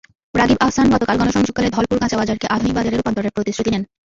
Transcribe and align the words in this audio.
রাগীব 0.35 0.57
আহসান 0.61 0.87
গতকাল 0.93 1.15
গণসংযোগকালে 1.17 1.69
ধলপুর 1.71 2.01
কাঁচাবাজারকে 2.01 2.45
আধুনিক 2.47 2.73
বাজারে 2.75 2.95
রূপান্তরের 2.95 3.35
প্রতিশ্রুতি 3.35 3.69
দেন। 3.71 3.83